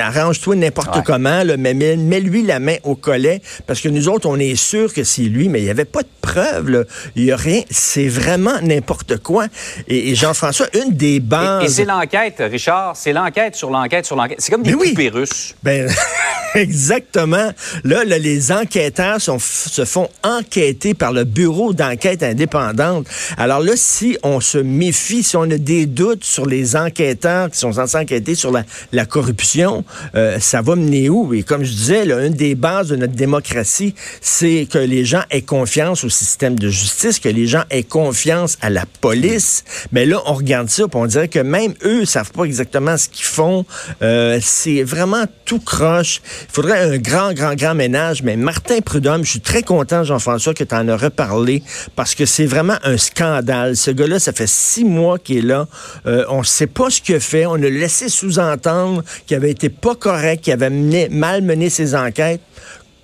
Arrange-toi 0.00 0.56
n'importe 0.56 1.02
comment, 1.04 1.42
là, 1.42 1.56
mais 1.56 1.74
mets-lui 1.74 2.42
la 2.42 2.60
main 2.60 2.76
au 2.84 2.94
collet, 2.94 3.42
parce 3.66 3.80
que 3.80 3.88
nous 3.88 4.08
autres, 4.08 4.28
on 4.28 4.36
est 4.36 4.54
sûr 4.54 4.92
que 4.94 5.04
c'est 5.04 5.22
lui, 5.22 5.48
mais 5.48 5.60
il 5.60 5.64
n'y 5.64 5.70
avait 5.70 5.84
pas 5.84 6.02
de 6.02 6.08
preuves. 6.20 6.86
Il 7.16 7.24
n'y 7.24 7.32
a 7.32 7.36
rien. 7.36 7.62
C'est 7.70 8.08
vraiment 8.08 8.60
n'importe 8.62 9.18
quoi. 9.18 9.46
Et, 9.88 10.14
Jean-François, 10.14 10.66
une 10.74 10.94
des 10.94 11.20
bases... 11.20 11.64
Et, 11.64 11.68
c'est 11.68 11.84
l'enquête, 11.84 12.36
Richard. 12.38 12.96
C'est 12.96 13.12
l'enquête 13.12 13.56
sur 13.56 13.70
l'enquête 13.70 14.06
sur 14.06 14.16
l'enquête. 14.16 14.40
C'est 14.40 14.52
comme 14.52 14.62
des 14.62 14.72
poupées 14.72 15.08
russes. 15.08 15.54
Ben, 15.62 15.88
exactement. 16.54 17.52
Là, 17.84 18.04
les 18.04 18.52
enquêteurs 18.52 19.20
se 19.20 19.84
font 19.84 20.08
enquêter 20.22 20.94
par 20.94 21.12
le 21.12 21.24
Bureau 21.24 21.72
d'enquête 21.72 22.22
indépendante. 22.22 23.06
Alors 23.36 23.60
là, 23.60 23.72
si 23.76 24.16
on 24.22 24.40
se 24.40 24.58
méfie, 24.58 25.22
si 25.22 25.36
on 25.36 25.42
a 25.42 25.58
des 25.58 25.86
doutes 25.86 26.24
sur 26.24 26.46
les 26.46 26.76
enquêteurs 26.76 27.50
qui 27.50 27.58
sont 27.58 27.74
censés 27.74 27.98
enquêter 27.98 28.34
sur 28.34 28.52
la, 28.52 29.06
corruption, 29.06 29.84
euh, 30.14 30.38
ça 30.40 30.62
va 30.62 30.76
mener 30.76 31.08
où? 31.08 31.32
Et 31.34 31.42
comme 31.42 31.64
je 31.64 31.72
disais, 31.72 32.04
là, 32.04 32.24
une 32.24 32.34
des 32.34 32.54
bases 32.54 32.88
de 32.88 32.96
notre 32.96 33.14
démocratie, 33.14 33.94
c'est 34.20 34.66
que 34.70 34.78
les 34.78 35.04
gens 35.04 35.22
aient 35.30 35.42
confiance 35.42 36.04
au 36.04 36.08
système 36.08 36.58
de 36.58 36.68
justice, 36.68 37.18
que 37.18 37.28
les 37.28 37.46
gens 37.46 37.62
aient 37.70 37.82
confiance 37.82 38.58
à 38.60 38.70
la 38.70 38.84
police. 39.00 39.64
Mais 39.92 40.06
là, 40.06 40.20
on 40.26 40.34
regarde 40.34 40.68
ça, 40.68 40.86
puis 40.88 40.98
on 40.98 41.06
dirait 41.06 41.28
que 41.28 41.38
même 41.38 41.74
eux 41.84 42.04
savent 42.04 42.32
pas 42.32 42.44
exactement 42.44 42.96
ce 42.96 43.08
qu'ils 43.08 43.24
font. 43.24 43.64
Euh, 44.02 44.38
c'est 44.42 44.82
vraiment 44.82 45.24
tout 45.44 45.60
croche. 45.60 46.20
Il 46.48 46.52
faudrait 46.52 46.78
un 46.78 46.98
grand, 46.98 47.32
grand, 47.32 47.54
grand 47.54 47.74
ménage. 47.74 48.22
Mais 48.22 48.36
Martin 48.36 48.80
Prudhomme, 48.80 49.24
je 49.24 49.30
suis 49.30 49.40
très 49.40 49.62
content, 49.62 50.04
Jean-François, 50.04 50.54
que 50.54 50.64
tu 50.64 50.74
en 50.74 50.88
as 50.88 50.96
reparlé, 50.96 51.62
parce 51.96 52.14
que 52.14 52.26
c'est 52.26 52.46
vraiment 52.46 52.76
un 52.84 52.96
scandale. 52.96 53.76
Ce 53.76 53.90
gars-là, 53.90 54.18
ça 54.18 54.32
fait 54.32 54.48
six 54.48 54.84
mois 54.84 55.18
qu'il 55.18 55.38
est 55.38 55.42
là. 55.42 55.66
Euh, 56.06 56.24
on 56.28 56.38
ne 56.38 56.44
sait 56.44 56.66
pas 56.66 56.90
ce 56.90 57.00
qu'il 57.00 57.14
a 57.14 57.20
fait. 57.20 57.46
On 57.46 57.54
a 57.54 57.58
laissé 57.58 58.08
sous-entendre 58.08 59.02
qu'il 59.26 59.36
avait 59.36 59.50
été 59.50 59.68
pas 59.68 59.94
correct, 59.94 60.44
qu'il 60.44 60.52
avait 60.52 60.70
mené, 60.70 61.08
mal 61.08 61.42
mené 61.42 61.70
ses 61.70 61.94
enquêtes 61.94 62.40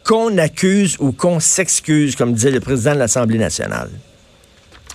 qu'on 0.06 0.38
accuse 0.38 0.96
ou 1.00 1.12
qu'on 1.12 1.40
s'excuse, 1.40 2.14
comme 2.14 2.32
disait 2.32 2.52
le 2.52 2.60
président 2.60 2.94
de 2.94 3.00
l'Assemblée 3.00 3.38
nationale. 3.38 3.90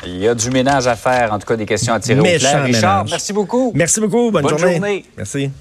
Il 0.06 0.18
y 0.18 0.28
a 0.28 0.34
du 0.34 0.50
ménage 0.50 0.88
à 0.88 0.96
faire, 0.96 1.32
en 1.32 1.38
tout 1.38 1.46
cas 1.46 1.56
des 1.56 1.66
questions 1.66 1.94
à 1.94 2.00
tirer 2.00 2.20
au 2.20 2.24
clair. 2.24 2.64
Richard, 2.64 3.06
merci 3.10 3.34
beaucoup. 3.34 3.72
Merci 3.76 4.00
beaucoup. 4.00 4.32
Bonne, 4.32 4.48
journée. 4.48 5.06
Merci. 5.18 5.52